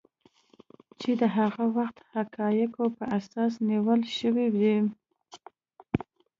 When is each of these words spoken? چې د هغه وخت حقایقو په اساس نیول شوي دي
چې 0.99 1.11
د 1.21 1.23
هغه 1.37 1.63
وخت 1.77 1.97
حقایقو 2.13 2.85
په 2.97 3.03
اساس 3.17 3.53
نیول 3.69 4.01
شوي 4.17 4.47
دي 4.57 4.75